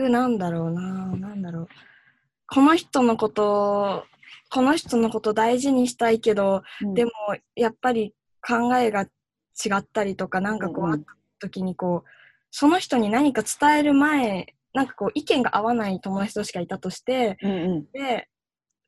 [0.09, 0.81] なんだろうな、
[1.15, 1.67] なんだろう。
[2.47, 4.05] この人のこと、
[4.49, 7.11] この人のこと大事にしたいけど、でも、
[7.55, 9.07] やっぱり考えが違
[9.77, 10.99] ったりとか、なんかこう、うんうん。
[10.99, 11.05] あっ
[11.39, 12.09] た時にこう、
[12.51, 17.91] その人に何か伝える前、なんかこう、意見が合わない友達としかいたとして、うんうん。
[17.91, 18.27] で、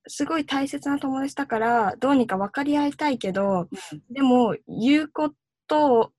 [0.08, 3.68] すごい大切な友達だから、どうにか分かり合いたいけど、
[4.10, 5.32] でも、言うこ
[5.68, 6.12] とを、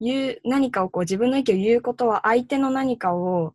[0.00, 3.54] 言う、何かをこう自分の意見を言うことは相手の何かを、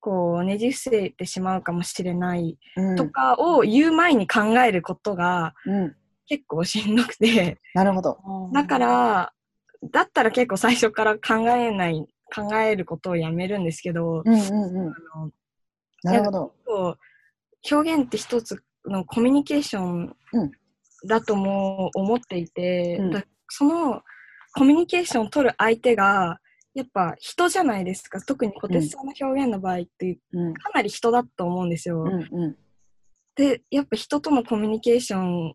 [0.00, 2.96] こうねじ伏せてしまうかもしれないうん。
[2.96, 5.96] とかを言う前に考えることがうん。
[6.26, 8.18] 結構しんどくて、なるほど。
[8.52, 9.32] だか、ら、
[9.92, 14.92] だったら結構最初から考えない、考えることをやめるんですけど、うんうんうん。
[14.92, 15.30] あの
[16.02, 16.98] なるほど。
[17.70, 20.50] 表現って一つのコミュニケーションうん。
[21.04, 23.10] だとも思っていて、うん。
[23.10, 24.02] だその
[24.54, 26.38] コミュニケーションを取る相手が
[26.74, 28.20] やっぱ人じゃないですか。
[28.20, 30.54] 特に小鉄さんの表現の場合ってうん。
[30.54, 32.02] かなり人だと思うんですよ。
[32.02, 32.56] うんうん。
[33.34, 35.54] でやっぱ人とのコミュニケーションっ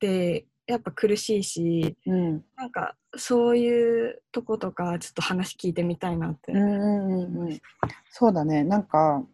[0.00, 2.44] てやっぱ苦しいしうん。
[2.56, 6.52] なんかそういうとことかちょっと話聞いてみたいなって。
[6.52, 7.60] うんうんうん
[8.10, 9.24] そうだねなんか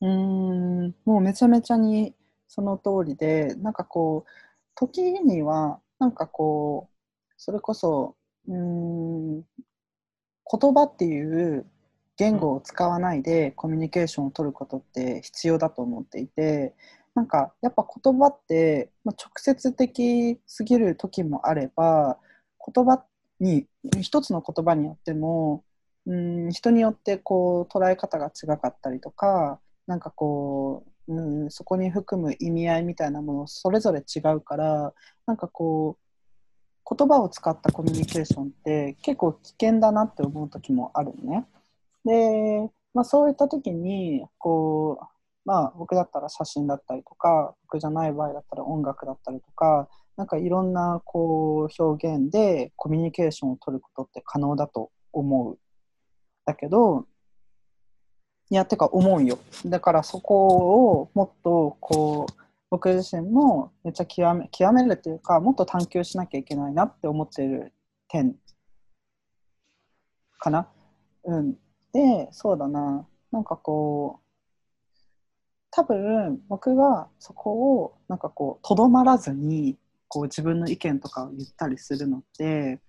[0.00, 2.14] うんもうめちゃめちゃに
[2.48, 4.30] その通りでなんかこう
[4.74, 8.16] 時にはなんかこうそれこそ
[8.48, 9.44] うん言
[10.74, 11.66] 葉っていう
[12.16, 16.74] 言語を使わないでコミュニケーションを取ることって必要だと思っていて
[17.14, 22.18] なんかやっぱ言葉って、まあ、直接的すぎる時もあれば
[22.74, 23.04] 言葉
[23.40, 23.66] に
[24.00, 25.64] 一つの言葉によっても
[26.06, 34.92] うん人によってこう捉え方が違かったりとかなんかこう、うん、そこに含む意味合いみたいなものそれぞれ違うから
[35.26, 36.08] なんかこう
[36.96, 41.46] 言葉を使ったコミュニケーションって結構危険だなって思う時もあるのね。
[42.04, 45.04] で、まあ、そういった時にこう、
[45.44, 55.58] まあ、僕だったら写真だったりとか僕じゃない場合だったら音楽だったりとかなんかいろんなこう表現でコミュニケーションを取ることって可能だと思う。
[56.44, 57.06] だけど
[58.50, 59.38] いやてか思うよ。
[59.64, 60.46] だからそこ
[60.90, 62.34] をもっとこう
[62.68, 67.72] 僕自身もめっちゃ極め極めるっていうかもっと探求しなきゃいけないなって思ってる
[68.08, 68.34] 点
[70.40, 70.68] かな。
[71.22, 71.52] うん、
[71.92, 74.98] でそうだななんかこう
[75.70, 79.78] 多分僕がそこをなんかこうとどまらずに
[80.08, 82.80] こう自分の意見とかを言ったりするのって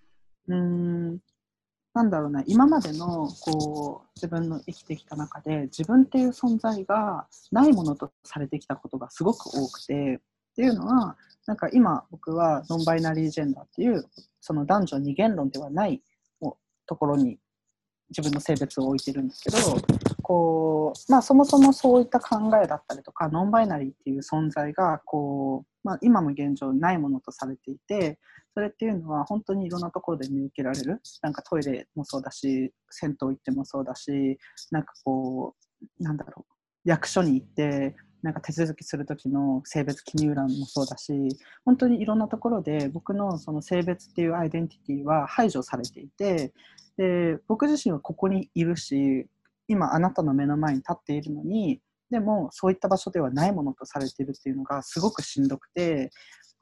[0.48, 1.18] うん
[1.92, 10.20] なんだろうな今までのこう自分の生きてきた中で自分っていう存在がないものとされてきたことがすごく多くて
[10.52, 14.04] っていうのはなんか今僕はノンバイナリージェンダーっていう
[14.40, 16.02] その男女二元論ではない
[16.86, 17.38] ところに
[18.10, 19.58] 自分の性別を置いてるんですけど
[20.22, 28.18] こう、まあ、そもそもそういった考えだったりとかノンバイナリーっていう存在がこう、まあ、今も現状ないものとされていて
[28.54, 31.00] それっていうのは本当にいろんなところで見受けられる。
[31.22, 34.38] なんかトイレもそうだし銭湯行ってもそうだし
[34.72, 35.54] なんかこ
[36.00, 41.12] うなんだろう役所に行ってなんか手続きする時の性別記入欄もそうだし
[41.64, 46.52] 本当にいろんなところで僕のその性別っていうアイデンティティは排除されていて
[46.96, 49.26] で僕自身はここにいるし
[49.68, 51.80] 今あなたの目の前に立っているのに
[52.10, 56.10] でもそういった場所ではないものとされているっていうのがすごくしんどくて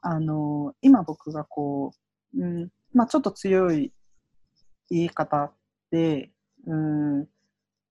[0.01, 1.91] あの今僕がこ
[2.35, 3.91] う、うんまあ、ちょっと強い
[4.89, 5.51] 言い方
[5.91, 6.31] で、
[6.65, 7.27] うん、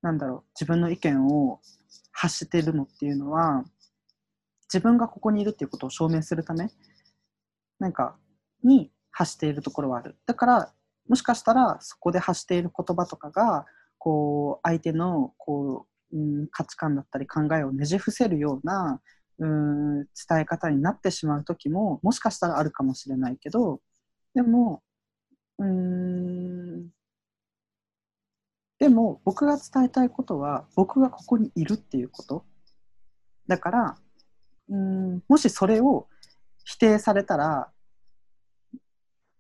[0.02, 1.60] なんだろう自分の意見を
[2.12, 3.64] 発しているのっていうのは
[4.72, 6.70] 自分がここにいるっていうことを証明するため
[7.78, 8.16] なんか
[8.62, 10.16] に発しているところはある。
[10.26, 10.72] だから
[11.08, 13.66] もしかしたらそこで発している言葉とかが
[13.98, 19.00] こう相手のこう、うん、価値観だったり考えをねじ伏せるような
[19.38, 23.80] うん伝え方になってしまう時ももしかしたらあるかもしれないけど
[24.34, 24.82] でも
[25.58, 26.90] うん
[28.78, 32.44] でも僕が伝えたいことは僕がここにいるっていうこと。
[33.46, 33.96] だから
[34.68, 35.22] うん。
[35.28, 36.06] もしそれを
[36.64, 37.68] 否定されたら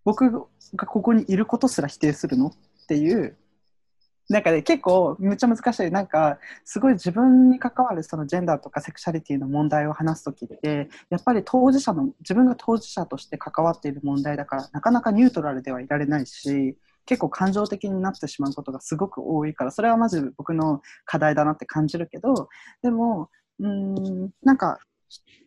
[0.04, 2.48] 僕がここにいることすら否定するの？
[2.48, 2.52] っ
[2.88, 3.36] ていう。
[4.30, 5.90] なんかね結構むっちゃ難しい。
[5.90, 16.76] なんかすごい自分に関わるそのジェンダーとかセクシャリティの問題を話す時ってやっぱり当事者の自分が当事者として関わっている問題だからなかなかニュートラルではいられないし
[17.08, 22.50] 結構感情的になってしまうことがすごく多いからそれはまず僕の課題だなって感じるけど
[22.82, 24.78] でもうんなんか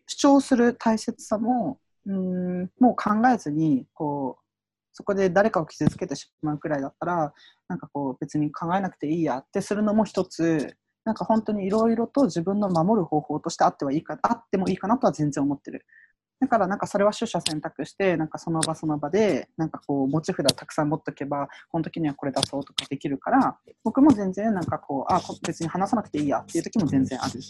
[0.08, 4.42] 主張する大切さもうんもう考えずにこう
[4.92, 7.32] そこで誰かを傷つけてしまうくらいだったら
[7.68, 15.86] なんかこう別に考えなくていいやってするのも一つなんか本当にいろいろと自分の守る方法としてあってはいいかあってもいいかなとは全然思ってる。
[16.42, 27.40] だからなんかそれは取捨選択してなんかその場その場でなんかこう持ち札たくさん持っとけばこの時にはこれ出そうとかできるから僕も全然なんかこうあ別に話さなくていいやっていう時も全然ある、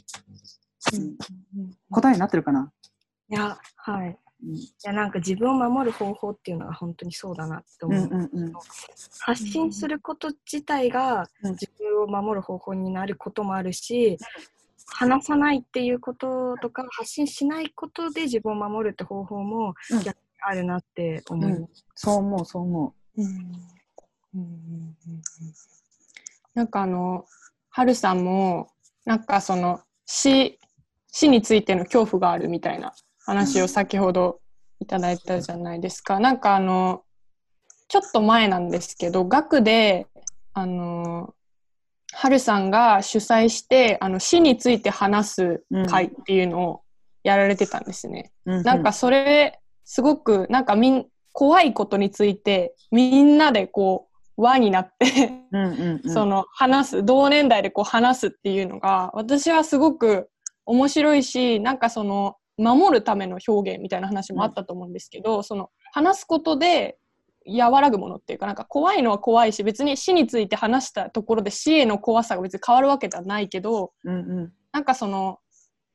[0.92, 2.70] うん、答えになってるかな？
[3.30, 4.18] いやはい。
[4.44, 8.52] いやなんか自分を守る方法っていうのが本当にそうだなって思う,、うんうんうん、
[9.20, 14.18] 発信すること自体が自分を守る方法になることもあるし、
[14.86, 19.74] 話さないっていうこととか発信しないことで自分を守るって方法も
[20.40, 23.26] あるなって思う、うん、そう思うそう思う、うん。
[24.34, 24.96] うんうん、
[26.54, 27.26] なんかあの
[27.70, 28.68] はるさんも
[29.04, 30.58] なんかその死
[31.10, 34.40] 死についての恐怖があるみたいな話を先ほど
[34.80, 36.18] いただいたじゃないですか。
[36.18, 37.04] なんかあの
[37.88, 40.06] ちょっと前なんですけど学で
[40.54, 41.34] あの
[42.12, 46.82] はるさんが主催してあの死について話す会っていうのを
[47.24, 48.32] やられてたんですね。
[48.46, 55.32] うん、なんかそれすごくなんかみん怖いことについてみんなでこう輪になって
[56.06, 60.28] その話す同年代でこう話すっていうのが私はすごく
[60.66, 66.98] 面白いしなんかその守るための表現みたいな話もあったと思うんですけど、うん、その話すことで
[67.46, 75.38] 和らぐものっていうかなんか怖いのは怖いし別に死について話したところで死への怖さが別に変わるわけではないけど、うんうん、なんかその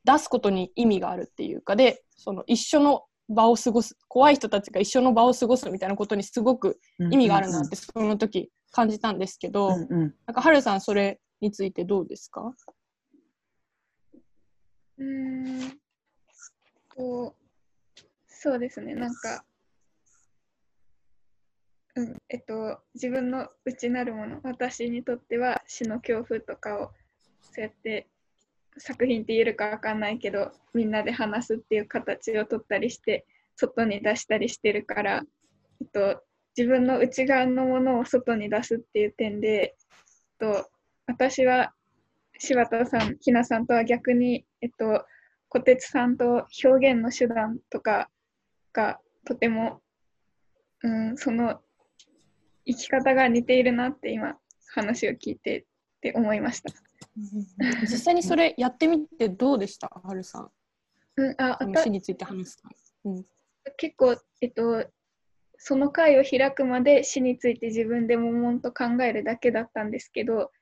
[0.04, 6.80] 出すことに意味があるっていうかでその一緒の場を過ごす怖い人たちが一緒の場を過ごすみたいなことにすごく
[7.10, 12.54] 意味があるなってその時感じたんですけど、うんうん、なんかはるさんそれについてどうですか？
[14.98, 15.78] うん。
[16.96, 17.34] と
[18.26, 18.94] そうですね。
[18.94, 19.44] なんか
[21.98, 26.92] うんえっと、自分の内なるもの私にとっては死の恐怖とかを
[27.42, 28.06] そうやって
[28.78, 33.26] 作品って言えるかわかんないけどみんなで話すっていう形を取ったりして
[33.56, 35.22] 外に出したりしてるから、
[35.80, 36.22] えっと、
[36.56, 39.48] 自分の内側のものを外に出すっていう点で、
[40.40, 40.70] えっと、
[41.08, 41.72] 私は
[42.38, 45.04] 柴田さん、ひなさんとは逆に、えっと、
[45.48, 48.08] 小鉄さんと表現の手段とか
[48.72, 49.80] がとても、
[50.84, 51.60] うん、その
[52.68, 54.36] 生き方が似ているなって今
[54.74, 55.64] 話を聞いてっ
[56.02, 56.72] て思いました。
[57.82, 59.88] 実際にそれやってみてどうでした？
[59.88, 60.50] はるさん。
[61.16, 62.68] うん、あ死について話すか。
[63.04, 63.26] うん。
[63.76, 64.86] 結構、えっと、
[65.56, 70.52] その回を開くまで死について自分で悶々と考えるだけだったんですけど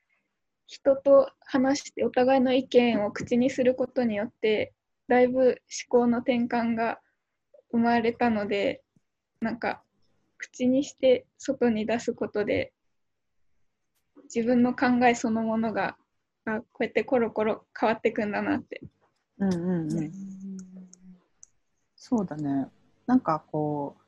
[0.65, 4.73] 人と話してお互いの意見を口にすることによって
[5.07, 5.55] だいぶ思
[5.89, 6.99] 考の転換が
[7.71, 8.81] 生まれたので
[9.39, 9.83] なんか
[10.37, 12.73] 口にして外に出すことで
[14.33, 15.97] 自分の考えそのものが
[16.45, 18.81] あこうやってコロコロ変わっていくんだなって。
[19.39, 20.11] うんうんうん。
[21.95, 22.67] そうだね。
[23.05, 24.07] なんかこう、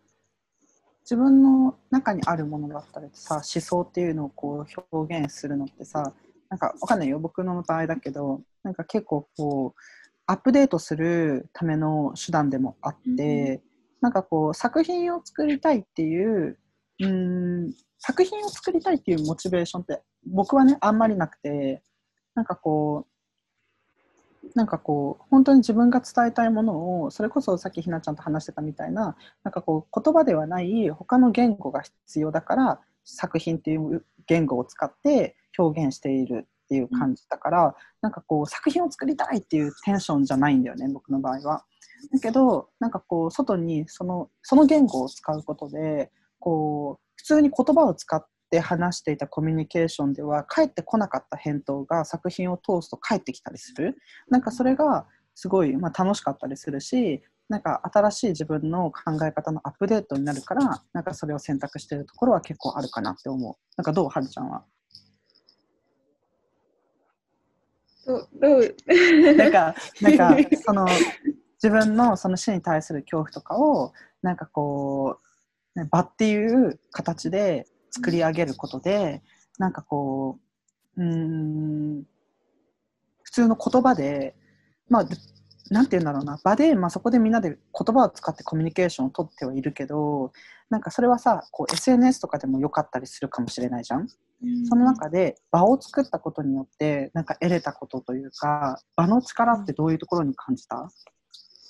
[1.01, 6.13] 自分の中にあるものだったりさ、思想っていうのをこう表現するのってさ、
[6.49, 9.81] なんかわかんないよ、僕の場合だけど、なんか結構こう、
[10.27, 13.61] アップデートするための手段でもあって、
[14.01, 16.57] なんかこう、作品を作りたいっていう、
[17.01, 21.81] うん、作品を作りたいっていうモチベーションって僕はね、あんまりなくて、
[22.35, 23.09] なんかこう、
[24.55, 41.65] なんかこう本当に自分が伝えたいものをそれこそさっきひなちゃんと話してたみたいななんかこう言葉ではない他の言語が必要だから作品っていう言語を使って表現しているっていう感じだから、なんかこう作品を作りたいっていうテンションじゃないんだよね僕の場合は。
[42.13, 53.97] だけどなんかこう外にそのその言語を使うことでこう普通に言葉を使って話していたコミュニケーションでは返ってこなかった返答が作品を通すと返ってきたりする。
[54.29, 63.55] なんかそれがすごい、まあ、楽しかったりするしなんか新しい自分の考え方のアップデートになるからなんかそれを選択しているところは結構あるかなって思う。
[63.77, 64.63] なんかどうはるちゃんは？
[68.05, 68.75] どうどう？
[69.35, 70.85] なんかなんかその
[71.61, 75.19] 自分のその死に対する恐怖とかをなんかこ
[75.75, 79.21] うね場っていう形で作り上げることで
[79.57, 80.39] なんかこ
[80.97, 82.03] ううーん
[83.23, 84.35] 普通の言葉で
[84.89, 85.05] まあ
[85.69, 90.31] なんて言うんだろうな場で、まあ、そこでみんなで言葉を使ってコミュニケーションを取ってはいるけど
[90.69, 94.07] なんかそれはさこう SNS とかでもよかったりするかもしれないじゃん。
[94.69, 100.89] その中で場を作ったことによってなんか得れたことというか場の力ってどういうところに感じた、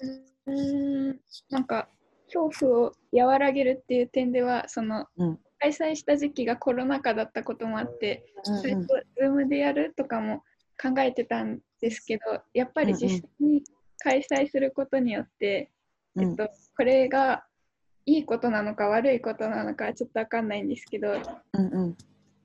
[0.01, 1.19] うーん。
[1.49, 1.89] なんか
[2.31, 5.39] 恐怖を和らげるっていう点ではその、うん。
[5.61, 8.81] 開催した時期がコロナ禍だったこともあって、それと
[9.21, 10.43] Zoom でやるとかも
[10.81, 13.63] 考えてたんですけどやっぱり実際に
[13.97, 15.69] 開催することによって、
[16.15, 16.23] うん。
[16.29, 17.45] えっと、これが
[18.05, 21.11] いいことなのか悪いことなのかはちょっと分かんないんですけど
[21.53, 21.97] うんうん。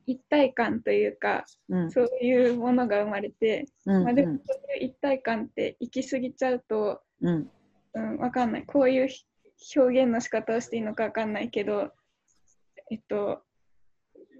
[0.06, 1.90] 一体感というかうん。
[1.92, 4.04] そういうものが生まれて、うん。
[4.04, 7.50] まあ、でもそういう一体感って行き過ぎちゃうとうん。
[7.94, 8.64] うん、わかんない。
[8.64, 9.24] こういうひ
[9.78, 11.92] 表現の仕方をしていいのかわかんないけど、
[12.90, 13.42] えっと、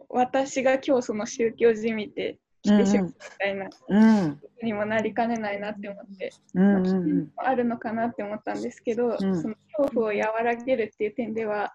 [0.09, 4.41] 私が今日その宗教じみて来てしまうみたいなうん。
[4.63, 9.19] にもなりかねないなって思って、うんうんあるのかなって思ったんですけど、ん。
[9.19, 11.75] その恐怖を和らげるっていう点では、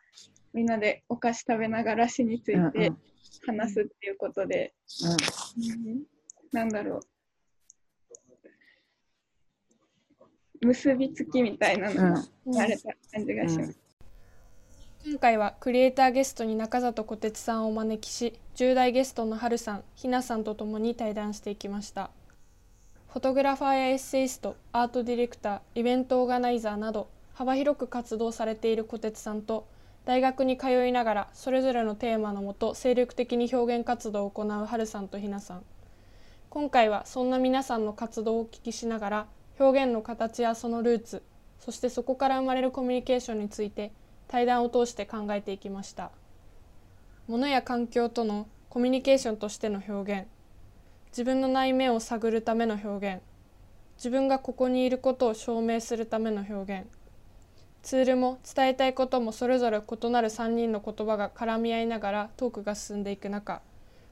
[0.54, 2.92] みんなでお菓子食べながら死についうんて
[3.46, 4.74] 話すっていうことで、
[5.04, 6.04] うん。
[6.52, 7.00] なんだろう。
[10.62, 13.80] 結びつきみたいなのが生まれた感じがします。
[15.06, 22.12] 今回はクリエイターゲストに中里小鉄さんをお招きし10代ゲストの春さんひなさんとともに対談していきました。
[23.08, 29.68] フォトグラファーやエッセイストアートディレクターイベントオーガナイザーなど幅広く活動されている小鉄さんと
[30.06, 35.64] 大学に通いながらそれぞれのテーマのもと精力的に表現活動を行う春さんとひなさん。
[36.50, 39.28] 今回はそんな皆さんの活動をお聞きしながら
[39.60, 41.24] 表現の形やそのルーツ
[41.60, 43.92] そしてそこから生まれるコミュニケーションについて
[44.28, 46.12] 対談を通して考えていきました。
[47.30, 50.28] 物や環境とのコミュニケーションとしての表現
[51.12, 53.22] 自分の内面を探るための表現
[53.98, 56.88] 自分がここにいることを証明するための表現
[57.84, 63.62] ツールも伝えたいこともそれぞれ異なる3人の言葉が絡み合いながらトークが進んでいく中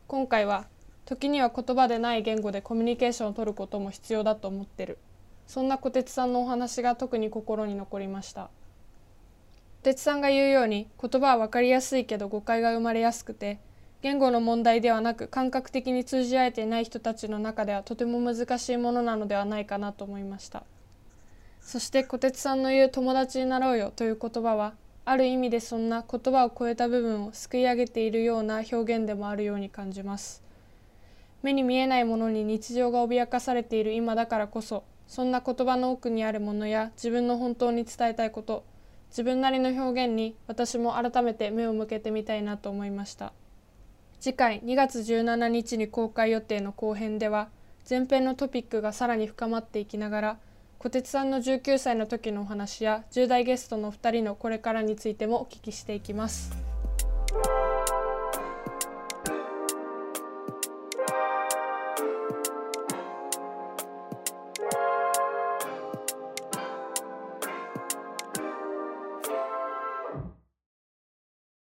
[0.08, 0.68] 今回は
[1.06, 5.00] 時には言葉でない言語でコミュニケーションを取ることも必要だと思ってる。
[5.48, 8.50] そんな小鉄さんのお話が特に心に残りました。
[9.82, 13.58] 小鉄さんが言うように言葉は分かりやすいけど誤解が生まれやすくて
[14.02, 20.64] 言語の問題ではなく感覚的に通じ合えていない人たちの中ではとても難しいものなのではないかなと思いました。
[21.62, 24.74] そして小鉄さんの言う「友達になろうよ」という言葉は
[25.06, 30.44] ある意味でそんな言葉を超えた部分をすくい上げているような表現でもあるように感じます。
[31.42, 38.66] 目に見えないものに日常が脅かされている今だからこそそんな言葉の奥にあるものや自分の本当に伝えたいこと
[39.10, 43.34] 自分なりの表現に私も改めて目を向けてみたいなと思いました
[44.20, 47.50] 次回2月17日に公開予定の後編では
[47.90, 50.38] 前編のトピックがさらに深まっていきながら
[50.78, 56.67] 小鉄さんの19歳の時のお話や10代ゲストの2人のこれからについてもお聞きしていきます。